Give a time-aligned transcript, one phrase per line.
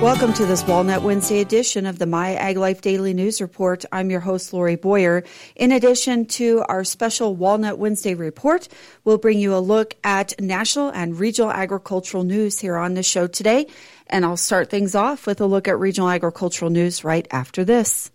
[0.00, 3.84] Welcome to this Walnut Wednesday edition of the My Ag Life Daily News Report.
[3.92, 5.24] I'm your host, Lori Boyer.
[5.56, 8.66] In addition to our special Walnut Wednesday report,
[9.04, 13.26] we'll bring you a look at national and regional agricultural news here on the show
[13.26, 13.66] today.
[14.06, 18.10] And I'll start things off with a look at regional agricultural news right after this.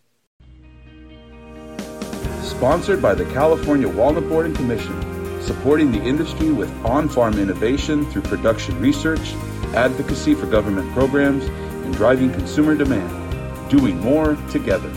[2.41, 8.09] Sponsored by the California Walnut Board and Commission, supporting the industry with on farm innovation
[8.09, 9.35] through production research,
[9.75, 11.47] advocacy for government programs,
[11.85, 14.91] and driving consumer demand, doing more together.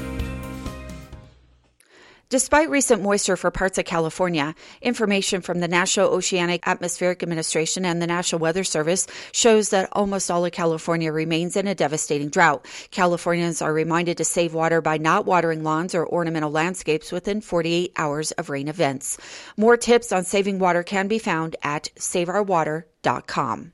[2.30, 8.02] Despite recent moisture for parts of California, information from the National Oceanic Atmospheric Administration and
[8.02, 12.66] the National Weather Service shows that almost all of California remains in a devastating drought.
[12.91, 17.93] Californians are reminded to save water by not watering lawns or ornamental landscapes within 48
[17.96, 19.16] hours of rain events.
[19.57, 23.73] More tips on saving water can be found at saveourwater.com.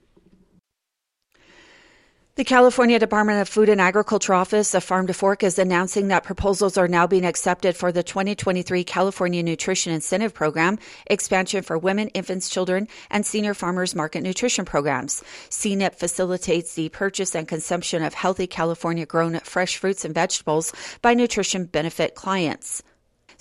[2.37, 6.25] The California Department of Food and Agriculture Office of Farm to Fork is announcing that
[6.25, 12.09] proposals are now being accepted for the 2023 California Nutrition Incentive Program, expansion for women,
[12.09, 15.23] infants, children, and senior farmers market nutrition programs.
[15.49, 21.15] CNIP facilitates the purchase and consumption of healthy California grown fresh fruits and vegetables by
[21.15, 22.83] nutrition benefit clients.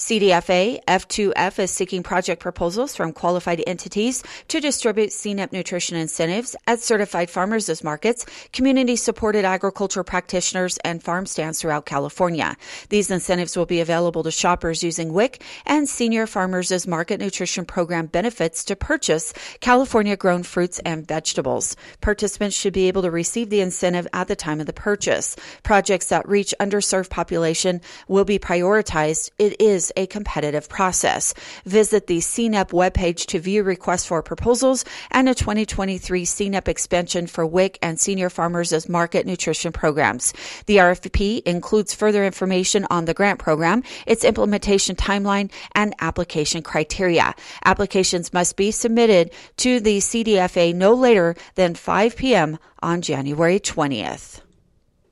[0.04, 6.82] CDFA F2F is seeking project proposals from qualified entities to distribute CNIP nutrition incentives at
[6.82, 12.58] certified farmers markets, community supported agriculture practitioners, and farm stands throughout California.
[12.90, 18.08] These incentives will be available to shoppers using WIC and senior farmers market nutrition program
[18.08, 21.78] benefits to purchase California grown fruits and vegetables.
[22.02, 25.38] Participants should be able to receive the incentive at the time of the purchase.
[25.64, 29.32] Projects that reach underserved population will be prioritized.
[29.40, 31.34] It is a competitive process.
[31.66, 37.46] Visit the CNEP webpage to view requests for proposals and a 2023 CNEP expansion for
[37.46, 40.34] WIC and senior farmers as market nutrition programs.
[40.68, 47.34] The RFP includes further information on the grant program, its implementation timeline, and application criteria.
[47.66, 52.60] Applications must be submitted to the CDFA no later than 5 p.m.
[52.82, 54.43] on January 20th.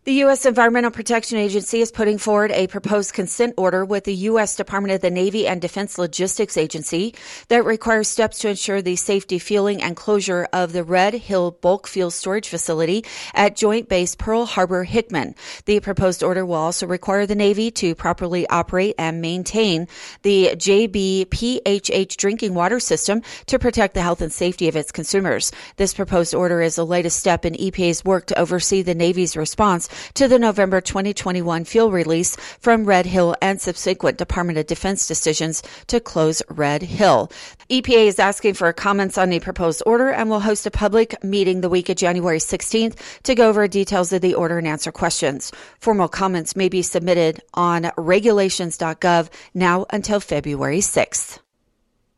[0.04, 0.48] The U.S.
[0.48, 4.56] Environmental Protection Agency is putting forward a proposed consent order with the U.S.
[4.56, 7.14] Department of the Navy and Defense Logistics Agency
[7.50, 11.88] that requires steps to ensure the safety fueling and closure of the Red Hill Bulk
[11.88, 15.36] Fuel Storage Facility at Joint Base Pearl Harbor Hickam.
[15.66, 19.88] The proposed order will also require the Navy to properly operate and maintain
[20.24, 25.52] the JBPHH drinking water system to protect the health and safety of its consumers.
[25.76, 29.90] This proposed order is the latest step in EPA's work to oversee the Navy's response
[30.14, 35.62] to the November 2021 fuel release from Red Hill and subsequent Department of Defense decisions
[35.88, 37.32] to close Red Hill.
[37.70, 41.62] EPA is asking for comments on the proposed order and will host a public meeting
[41.62, 45.52] the week of January 16th to go over details of the order and answer questions.
[45.80, 51.41] Formal comments may be submitted on regulations.gov now until February 6th.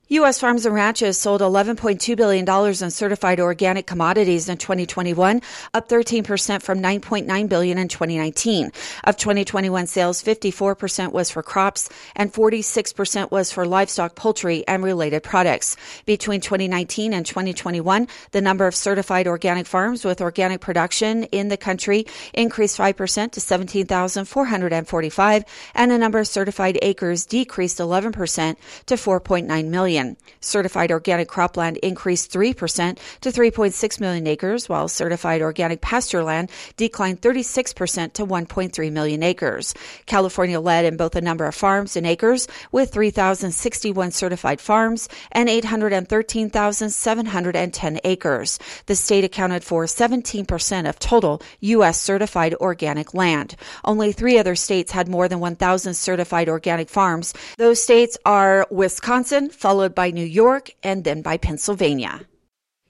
[0.10, 0.38] U.S.
[0.38, 2.46] Farms and Ranches sold $11.2 billion
[2.84, 5.42] in certified organic commodities in 2021,
[5.74, 8.74] up 13% from 9.9 billion in 2019.
[9.06, 11.88] Of 2021 sales, 54% was for crops
[12.18, 15.78] and 46% was for livestock, poultry, and related products.
[16.06, 21.56] Between 2019 and 2021, the number of certified organic farms with organic production in the
[21.56, 29.68] country increased 5% to 17,445, and the number of certified acres decreased 11% to 4.9
[29.70, 30.18] million million.
[30.40, 37.22] Certified organic cropland increased 3% to 3.6 million acres, while certified organic pasture land declined
[37.22, 39.74] 36% to 1.3 million acres.
[40.06, 45.50] California led in both the number of farms and acres with 3,061 certified farms and
[45.50, 48.60] 813,710 acres.
[48.86, 51.98] The state accounted for 17% of total U.S.
[52.00, 53.56] certified organic land.
[53.86, 57.34] Only three other states had more than 1,000 certified organic farms.
[57.58, 62.22] Those states are Wisconsin, followed by New York and then by Pennsylvania.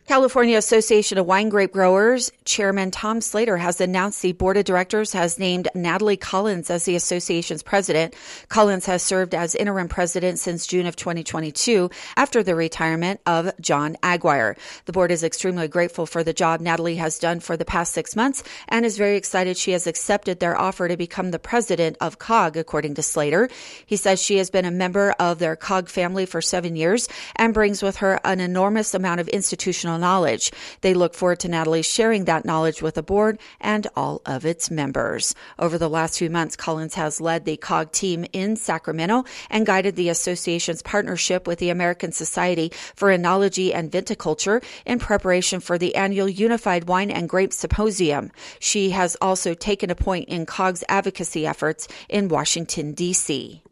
[0.05, 5.13] California Association of Wine Grape Growers Chairman Tom Slater has announced the board of directors
[5.13, 8.13] has named Natalie Collins as the association's president.
[8.49, 13.95] Collins has served as interim president since June of 2022 after the retirement of John
[14.03, 14.57] Aguirre.
[14.85, 18.13] The board is extremely grateful for the job Natalie has done for the past six
[18.13, 22.19] months and is very excited she has accepted their offer to become the president of
[22.19, 23.49] CAWG, according to Slater.
[23.85, 27.07] He says she has been a member of their CAWG family for seven years
[27.37, 30.51] and brings with her an enormous amount of institutional professional knowledge.
[30.81, 34.71] They look forward to Natalie sharing that knowledge with the board and all of its
[34.71, 35.35] members.
[35.59, 39.95] Over the last few months, Collins has led the CAWG team in Sacramento and guided
[39.95, 45.95] the association's partnership with the American Society for Enology and Viticulture in preparation for the
[45.95, 48.31] annual Unified Wine and Grape Symposium.
[48.59, 53.63] She has also taken a point in CAWG's advocacy efforts in Washington, D.C.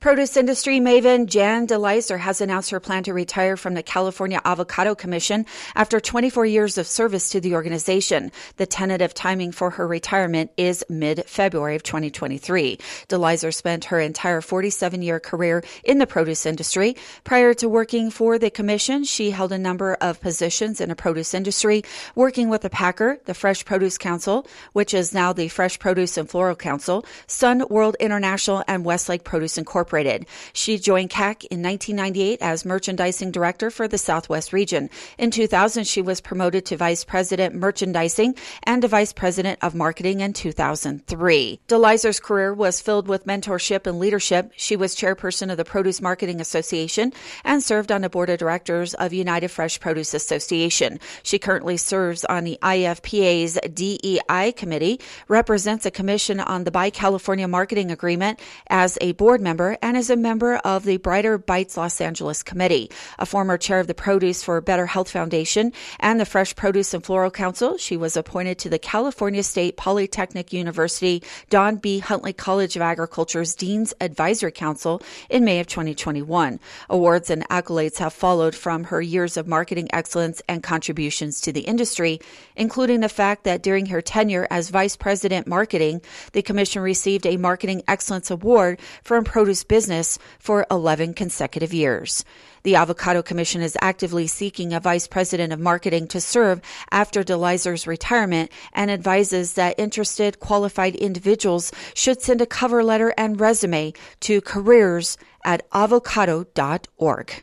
[0.00, 4.94] Produce industry maven Jan DeLyser has announced her plan to retire from the California Avocado
[4.94, 8.30] Commission after 24 years of service to the organization.
[8.58, 12.78] The tentative timing for her retirement is mid-February of 2023.
[13.08, 16.94] DeLyser spent her entire 47-year career in the produce industry.
[17.24, 21.34] Prior to working for the commission, she held a number of positions in the produce
[21.34, 21.82] industry,
[22.14, 26.30] working with the Packer, the Fresh Produce Council, which is now the Fresh Produce and
[26.30, 29.87] Floral Council, Sun World International, and Westlake Produce Incorporated.
[29.88, 30.26] Incorporated.
[30.52, 34.90] She joined CAC in 1998 as merchandising director for the Southwest region.
[35.16, 40.20] In 2000, she was promoted to vice president merchandising and to vice president of marketing
[40.20, 41.60] in 2003.
[41.68, 44.52] DeLyser's career was filled with mentorship and leadership.
[44.56, 47.14] She was chairperson of the Produce Marketing Association
[47.44, 51.00] and served on the board of directors of United Fresh Produce Association.
[51.22, 57.48] She currently serves on the IFPA's DEI committee, represents a commission on the Buy California
[57.48, 58.38] Marketing Agreement
[58.68, 62.90] as a board member and is a member of the Brighter Bites Los Angeles Committee.
[63.18, 67.04] A former chair of the Produce for Better Health Foundation and the Fresh Produce and
[67.04, 71.98] Floral Council, she was appointed to the California State Polytechnic University Don B.
[71.98, 76.60] Huntley College of Agriculture's Dean's Advisory Council in May of 2021.
[76.90, 81.60] Awards and accolades have followed from her years of marketing excellence and contributions to the
[81.60, 82.20] industry,
[82.56, 86.00] including the fact that during her tenure as Vice President Marketing,
[86.32, 92.24] the Commission received a Marketing Excellence Award from Produce business for 11 consecutive years.
[92.64, 96.60] The Avocado Commission is actively seeking a vice president of marketing to serve
[96.90, 103.40] after DeLyser's retirement and advises that interested qualified individuals should send a cover letter and
[103.40, 107.42] resume to careers at avocado.org.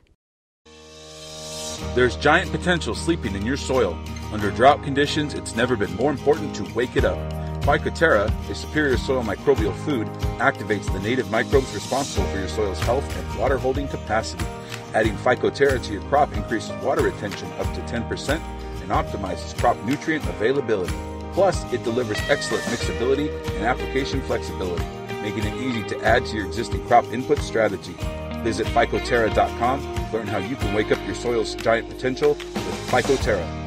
[1.94, 3.98] There's giant potential sleeping in your soil.
[4.32, 7.45] Under drought conditions, it's never been more important to wake it up.
[7.66, 10.06] Phycoterra, a superior soil microbial food,
[10.38, 14.46] activates the native microbes responsible for your soil's health and water holding capacity.
[14.94, 18.40] Adding Phycoterra to your crop increases water retention up to 10%
[18.84, 20.94] and optimizes crop nutrient availability.
[21.34, 24.86] Plus, it delivers excellent mixability and application flexibility,
[25.24, 27.96] making it easy to add to your existing crop input strategy.
[28.44, 33.65] Visit phycoterra.com to learn how you can wake up your soil's giant potential with Phycoterra.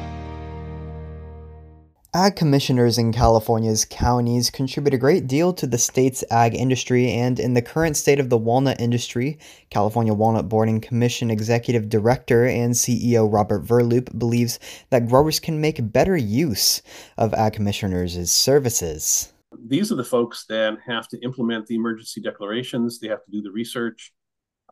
[2.15, 7.39] Ag commissioners in California's counties contribute a great deal to the state's ag industry, and
[7.39, 9.37] in the current state of the walnut industry,
[9.69, 14.59] California Walnut Board and Commission Executive Director and CEO Robert Verloop believes
[14.89, 16.81] that growers can make better use
[17.19, 19.31] of ag commissioners' services.
[19.67, 23.43] These are the folks that have to implement the emergency declarations, they have to do
[23.43, 24.13] the research.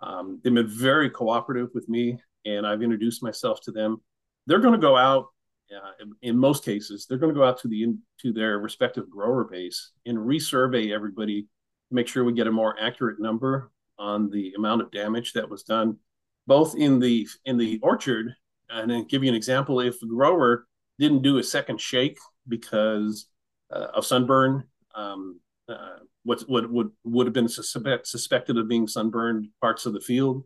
[0.02, 4.02] Um, they've been very cooperative with me, and I've introduced myself to them.
[4.48, 5.28] They're going to go out
[5.76, 9.44] uh, in, most cases, they're going to go out to the to their respective grower
[9.44, 14.54] base and resurvey everybody to make sure we get a more accurate number on the
[14.54, 15.98] amount of damage that was done,
[16.46, 18.34] both in the in the orchard.
[18.70, 20.68] And then give you an example: if a grower
[21.00, 22.18] didn't do a second shake
[22.48, 23.28] because
[23.72, 24.64] uh, of sunburn,
[24.96, 29.94] um, uh, what what would would have been suspect, suspected of being sunburned parts of
[29.94, 30.44] the field,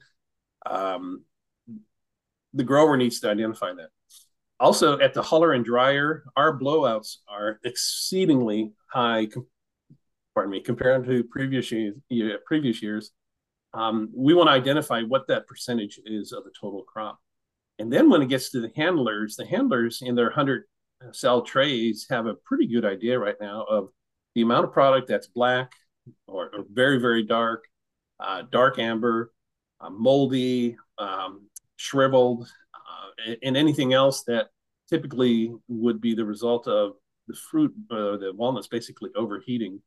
[0.65, 1.23] um,
[2.53, 3.89] the grower needs to identify that
[4.61, 9.27] also, at the huller and dryer, our blowouts are exceedingly high.
[10.35, 11.95] Pardon me, compared to previous years.
[12.45, 13.11] Previous years,
[13.73, 17.19] um, we want to identify what that percentage is of the total crop,
[17.79, 20.63] and then when it gets to the handlers, the handlers in their hundred
[21.11, 23.89] cell trays have a pretty good idea right now of
[24.35, 25.71] the amount of product that's black
[26.27, 27.63] or, or very very dark,
[28.19, 29.33] uh, dark amber,
[29.79, 32.47] uh, moldy, um, shriveled,
[33.43, 34.47] and anything else that
[34.89, 36.93] typically would be the result of
[37.27, 39.81] the fruit, uh, the walnuts basically overheating.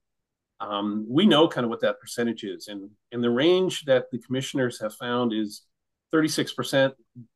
[0.60, 4.18] Um, we know kind of what that percentage is, and and the range that the
[4.18, 5.62] commissioners have found is
[6.14, 6.92] 36%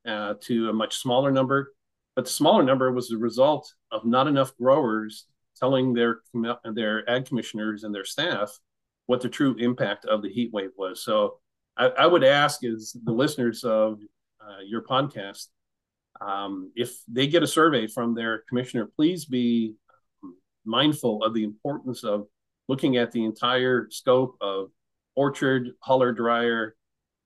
[0.06, 1.72] uh, to a much smaller number.
[2.14, 5.26] But the smaller number was the result of not enough growers
[5.56, 6.20] telling their
[6.72, 8.56] their ag commissioners and their staff
[9.06, 11.02] what the true impact of the heat wave was.
[11.02, 11.38] So
[11.76, 13.98] I, I would ask as the listeners of
[14.40, 15.46] uh, your podcast
[16.20, 19.74] um, if they get a survey from their commissioner, please be
[20.64, 22.26] mindful of the importance of
[22.68, 24.70] looking at the entire scope of
[25.14, 26.76] orchard, huller, dryer,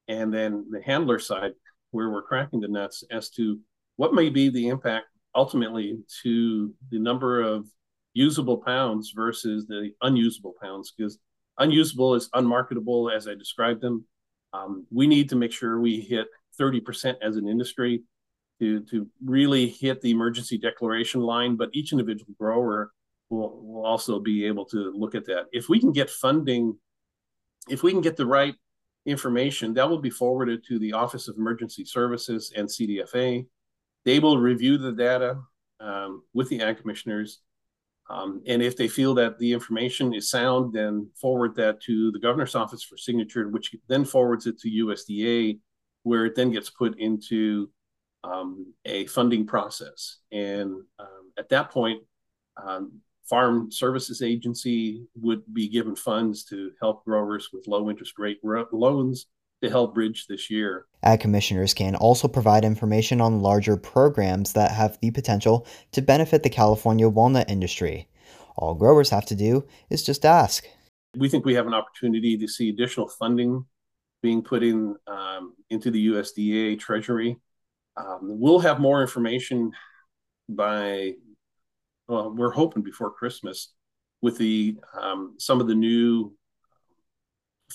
[0.09, 1.53] and then the handler side
[1.91, 3.59] where we're cracking the nuts as to
[3.97, 7.67] what may be the impact ultimately to the number of
[8.15, 11.19] usable pounds versus the unusable pounds because
[11.59, 14.05] unusable is unmarketable as I described them.
[14.53, 16.27] Um, we need to make sure we hit
[16.61, 18.03] 30% as an industry
[18.62, 22.92] to, to really hit the emergency declaration line, but each individual grower
[23.31, 25.47] will, will also be able to look at that.
[25.52, 26.78] If we can get funding,
[27.69, 28.54] if we can get the right
[29.07, 33.47] information, that will be forwarded to the Office of Emergency Services and CDFA.
[34.04, 35.40] They will review the data
[35.81, 37.40] um, with the ag commissioners
[38.11, 42.19] um, and if they feel that the information is sound, then forward that to the
[42.19, 45.61] governor's office for signature, which then forwards it to USDA,
[46.02, 47.71] where it then gets put into
[48.25, 50.19] um, a funding process.
[50.31, 52.02] And um, at that point,
[52.62, 58.38] um, Farm Services Agency would be given funds to help growers with low interest rate
[58.43, 59.26] ro- loans
[59.62, 60.87] to help bridge this year.
[61.02, 66.43] Ag commissioners can also provide information on larger programs that have the potential to benefit
[66.43, 68.09] the California walnut industry.
[68.57, 70.67] All growers have to do is just ask.
[71.17, 73.64] We think we have an opportunity to see additional funding
[74.23, 77.37] being put in um, into the USDA Treasury.
[77.97, 79.73] Um, we'll have more information
[80.49, 81.15] by,
[82.09, 83.73] well, we're hoping before Christmas
[84.23, 86.35] with the um, some of the new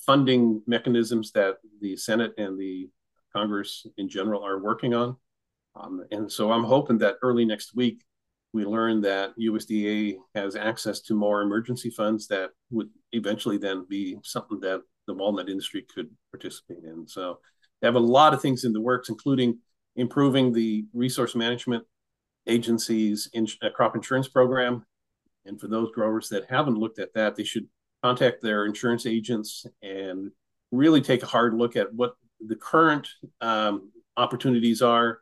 [0.06, 2.90] funding mechanisms that the Senate and the
[3.34, 5.18] Congress in general are working on.
[5.76, 8.04] Um, and so I'm hoping that early next week
[8.54, 14.18] we learn that USDA has access to more emergency funds that would eventually then be
[14.24, 17.08] something that the walnut industry could participate in.
[17.08, 17.40] So
[17.82, 19.60] they have a lot of things in the works, including
[19.98, 21.84] improving the resource management
[22.48, 24.86] agency's in, uh, crop insurance program.
[25.46, 27.68] And for those growers that haven't looked at that, they should
[28.04, 30.32] contact their insurance agents and
[30.72, 33.08] really take a hard look at what the current
[33.42, 35.20] um, opportunities are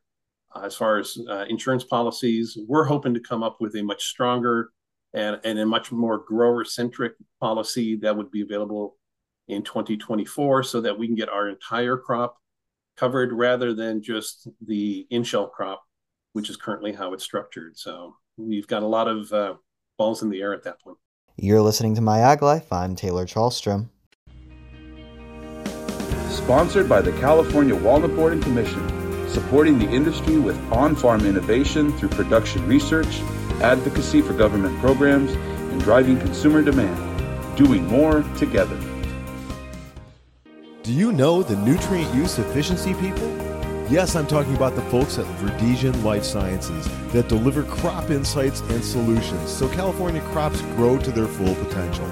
[0.53, 2.57] uh, as far as uh, insurance policies.
[2.67, 4.71] We're hoping to come up with a much stronger
[5.13, 8.97] and, and a much more grower centric policy that would be available
[9.47, 12.37] in 2024 so that we can get our entire crop
[12.95, 15.83] covered rather than just the in shell crop,
[16.33, 17.77] which is currently how it's structured.
[17.77, 19.55] So we've got a lot of uh,
[19.97, 20.97] balls in the air at that point.
[21.37, 22.71] You're listening to My Ag Life.
[22.71, 23.89] I'm Taylor Chalstrom.
[26.29, 31.91] Sponsored by the California Walnut Board and Commission, supporting the industry with on farm innovation
[31.97, 33.21] through production research,
[33.61, 37.57] advocacy for government programs, and driving consumer demand.
[37.57, 38.77] Doing more together.
[40.85, 43.27] Do you know the nutrient use efficiency people?
[43.89, 48.85] Yes, I'm talking about the folks at Verdesian Life Sciences that deliver crop insights and
[48.85, 52.05] solutions so California crops grow to their full potential.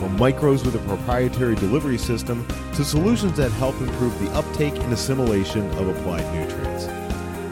[0.00, 2.44] From micros with a proprietary delivery system
[2.74, 6.86] to solutions that help improve the uptake and assimilation of applied nutrients.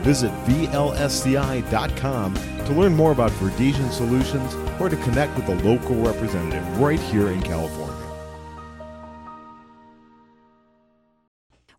[0.02, 6.80] Visit VLSCI.com to learn more about Verdesian solutions or to connect with a local representative
[6.80, 8.05] right here in California.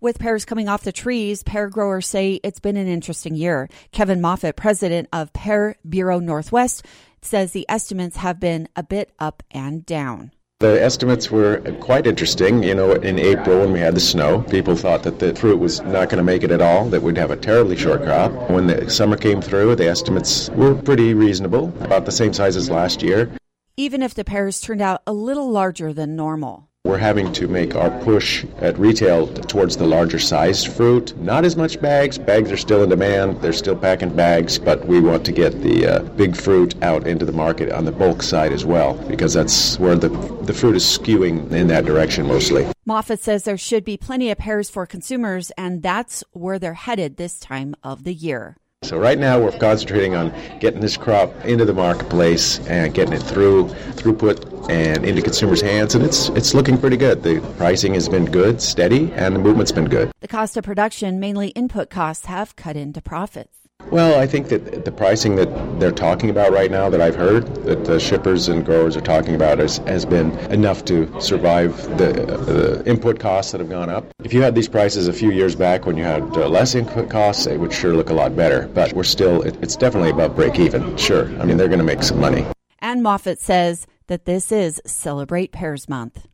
[0.07, 3.67] With pears coming off the trees, pear growers say it's been an interesting year.
[3.91, 6.85] Kevin Moffitt, president of Pear Bureau Northwest,
[7.21, 10.31] says the estimates have been a bit up and down.
[10.61, 12.63] The estimates were quite interesting.
[12.63, 15.81] You know, in April when we had the snow, people thought that the fruit was
[15.81, 18.31] not going to make it at all, that we'd have a terribly short crop.
[18.49, 22.69] When the summer came through, the estimates were pretty reasonable, about the same size as
[22.69, 23.29] last year.
[23.75, 26.66] Even if the pears turned out a little larger than normal.
[26.87, 31.17] We're having to make our push at retail towards the larger sized fruit.
[31.17, 32.17] Not as much bags.
[32.17, 33.41] Bags are still in demand.
[33.41, 37.25] They're still packing bags, but we want to get the uh, big fruit out into
[37.25, 40.07] the market on the bulk side as well, because that's where the,
[40.43, 42.65] the fruit is skewing in that direction mostly.
[42.85, 47.17] Moffitt says there should be plenty of pears for consumers, and that's where they're headed
[47.17, 48.55] this time of the year.
[48.87, 53.21] So right now we're concentrating on getting this crop into the marketplace and getting it
[53.21, 53.65] through
[53.95, 57.21] throughput and into consumers' hands, and it's it's looking pretty good.
[57.21, 60.11] The pricing has been good, steady, and the movement's been good.
[60.21, 63.66] The cost of production, mainly input costs, have cut into profits.
[63.91, 67.45] Well, I think that the pricing that they're talking about right now, that I've heard,
[67.63, 72.33] that the shippers and growers are talking about, is, has been enough to survive the,
[72.33, 74.05] uh, the, input costs that have gone up.
[74.25, 77.09] If you had these prices a few years back when you had uh, less input
[77.09, 78.67] costs, it would sure look a lot better.
[78.67, 81.27] But we're still, it, it's definitely above break even, sure.
[81.39, 82.45] I mean, they're going to make some money.
[82.79, 86.27] And Moffitt says that this is Celebrate Pears Month.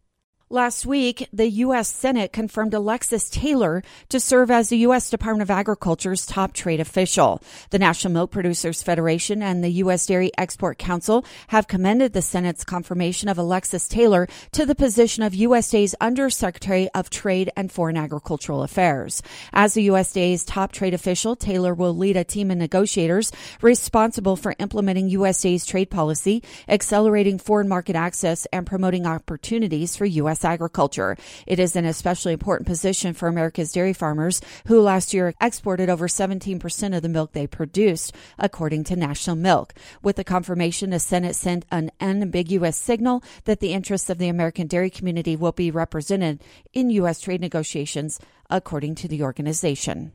[0.53, 1.91] Last week, the U.S.
[1.91, 5.09] Senate confirmed Alexis Taylor to serve as the U.S.
[5.09, 7.41] Department of Agriculture's top trade official.
[7.71, 10.05] The National Milk Producers Federation and the U.S.
[10.05, 15.33] Dairy Export Council have commended the Senate's confirmation of Alexis Taylor to the position of
[15.33, 19.23] USDA's Undersecretary of Trade and Foreign Agricultural Affairs.
[19.53, 23.31] As the USDA's top trade official, Taylor will lead a team of negotiators
[23.63, 30.42] responsible for implementing USDA's trade policy, accelerating foreign market access, and promoting opportunities for U.S
[30.45, 31.17] agriculture.
[31.45, 36.07] It is an especially important position for America's dairy farmers, who last year exported over
[36.07, 39.73] 17% of the milk they produced, according to National Milk.
[40.01, 44.67] With the confirmation, the Senate sent an unambiguous signal that the interests of the American
[44.67, 46.41] dairy community will be represented
[46.73, 47.19] in U.S.
[47.19, 48.19] trade negotiations,
[48.49, 50.13] according to the organization.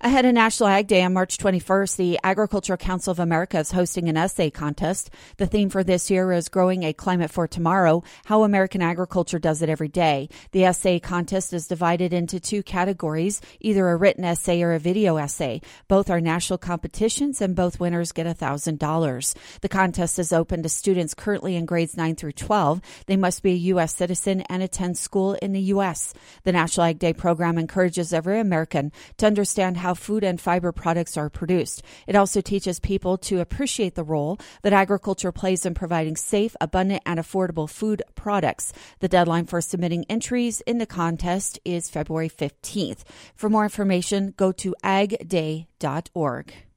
[0.00, 4.08] Ahead of National Ag Day on March 21st, the Agricultural Council of America is hosting
[4.08, 5.10] an essay contest.
[5.38, 9.60] The theme for this year is Growing a Climate for Tomorrow How American Agriculture Does
[9.60, 10.28] It Every Day.
[10.52, 15.16] The essay contest is divided into two categories either a written essay or a video
[15.16, 15.62] essay.
[15.88, 19.34] Both are national competitions and both winners get $1,000.
[19.62, 22.80] The contest is open to students currently in grades 9 through 12.
[23.06, 23.96] They must be a U.S.
[23.96, 26.14] citizen and attend school in the U.S.
[26.44, 30.70] The National Ag Day program encourages every American to understand how how food and fiber
[30.70, 31.82] products are produced.
[32.06, 37.02] It also teaches people to appreciate the role that agriculture plays in providing safe, abundant,
[37.06, 38.74] and affordable food products.
[39.00, 43.02] The deadline for submitting entries in the contest is February 15th.
[43.34, 46.67] For more information, go to agday.org.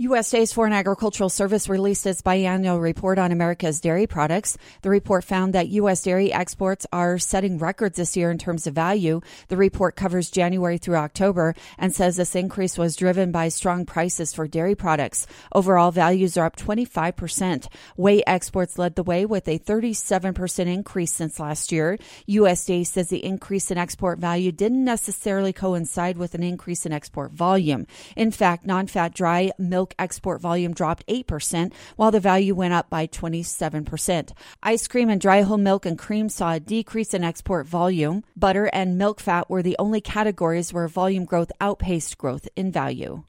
[0.00, 4.56] USDA's Foreign Agricultural Service released its biannual report on America's dairy products.
[4.82, 6.04] The report found that U.S.
[6.04, 9.20] dairy exports are setting records this year in terms of value.
[9.48, 14.32] The report covers January through October and says this increase was driven by strong prices
[14.32, 15.26] for dairy products.
[15.52, 17.66] Overall values are up 25%.
[17.96, 21.98] Whey exports led the way with a 37% increase since last year.
[22.28, 27.32] USDA says the increase in export value didn't necessarily coincide with an increase in export
[27.32, 27.84] volume.
[28.14, 32.90] In fact, non-fat dry milk milk export volume dropped 8%, while the value went up
[32.90, 34.32] by 27%.
[34.62, 38.22] Ice cream and dry whole milk and cream saw a decrease in export volume.
[38.36, 43.24] Butter and milk fat were the only categories where volume growth outpaced growth in value.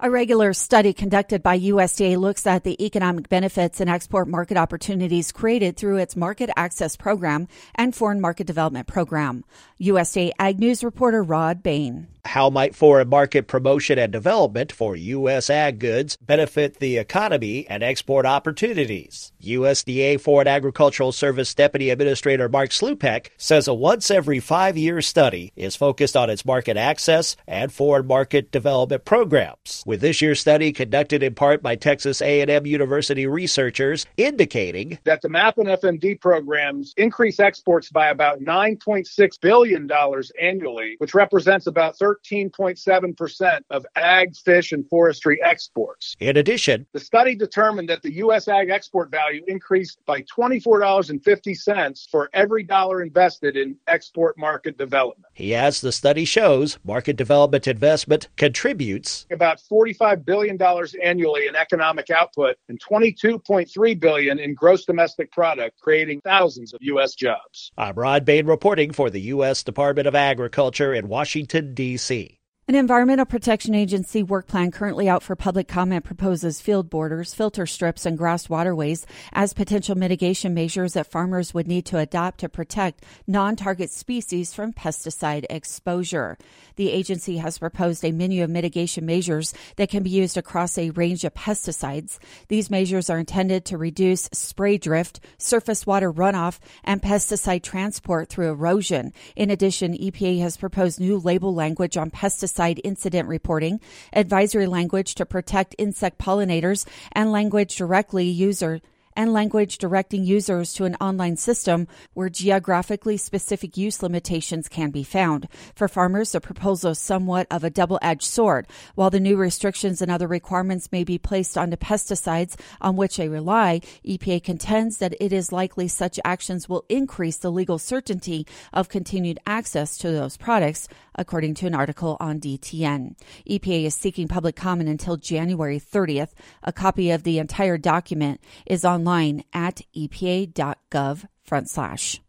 [0.00, 5.32] A regular study conducted by USDA looks at the economic benefits and export market opportunities
[5.32, 9.44] created through its Market Access Program and Foreign Market Development Program.
[9.80, 12.06] USDA Ag News reporter Rod Bain.
[12.28, 15.48] How might foreign market promotion and development for U.S.
[15.48, 19.32] ag goods benefit the economy and export opportunities?
[19.42, 25.54] USDA Foreign Agricultural Service Deputy Administrator Mark Slupek says a once every five year study
[25.56, 29.82] is focused on its market access and foreign market development programs.
[29.86, 35.30] With this year's study conducted in part by Texas A&M University researchers indicating that the
[35.30, 39.90] MAP and FMD programs increase exports by about $9.6 billion
[40.38, 46.16] annually, which represents about 13 13.7% of ag, fish, and forestry exports.
[46.20, 48.48] In addition, the study determined that the U.S.
[48.48, 55.27] ag export value increased by $24.50 for every dollar invested in export market development.
[55.38, 60.60] He adds the study shows market development investment contributes about $45 billion
[61.00, 67.14] annually in economic output and 22.3 billion in gross domestic product, creating thousands of U.S.
[67.14, 67.70] jobs.
[67.78, 69.62] I'm Rod Bain reporting for the U.S.
[69.62, 72.37] Department of Agriculture in Washington, D.C.
[72.68, 77.64] An Environmental Protection Agency work plan currently out for public comment proposes field borders, filter
[77.64, 82.48] strips, and grass waterways as potential mitigation measures that farmers would need to adopt to
[82.50, 86.36] protect non target species from pesticide exposure.
[86.76, 90.90] The agency has proposed a menu of mitigation measures that can be used across a
[90.90, 92.18] range of pesticides.
[92.48, 98.50] These measures are intended to reduce spray drift, surface water runoff, and pesticide transport through
[98.50, 99.14] erosion.
[99.36, 103.80] In addition, EPA has proposed new label language on pesticides pesticide incident reporting,
[104.12, 108.80] advisory language to protect insect pollinators, and language directly user
[109.18, 115.02] and language directing users to an online system where geographically specific use limitations can be
[115.02, 115.48] found.
[115.74, 118.68] For farmers, the proposal is somewhat of a double edged sword.
[118.94, 123.28] While the new restrictions and other requirements may be placed onto pesticides on which they
[123.28, 128.88] rely, EPA contends that it is likely such actions will increase the legal certainty of
[128.88, 133.16] continued access to those products, according to an article on DTN.
[133.50, 136.30] EPA is seeking public comment until January 30th.
[136.62, 142.20] A copy of the entire document is online at epa.gov front slash.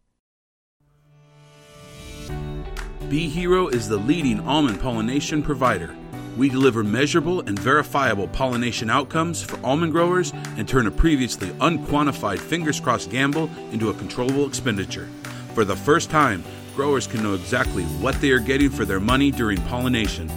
[3.09, 5.95] Bee Hero is the leading almond pollination provider.
[6.37, 12.39] We deliver measurable and verifiable pollination outcomes for almond growers and turn a previously unquantified
[12.39, 15.09] fingers crossed gamble into a controllable expenditure.
[15.55, 16.43] For the first time,
[16.75, 20.29] growers can know exactly what they are getting for their money during pollination.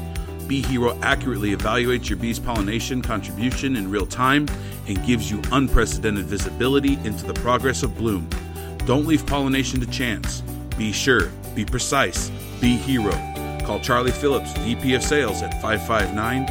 [0.52, 4.46] Bee Hero accurately evaluates your bee's pollination contribution in real time
[4.86, 8.28] and gives you unprecedented visibility into the progress of bloom.
[8.84, 10.42] Don't leave pollination to chance.
[10.76, 12.28] Be sure, be precise,
[12.60, 13.12] be hero.
[13.64, 16.46] Call Charlie Phillips, VP of Sales at 559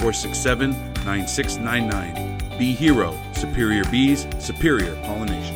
[0.00, 0.72] 467
[1.06, 2.58] 9699.
[2.58, 5.55] Be Hero, superior bees, superior pollination.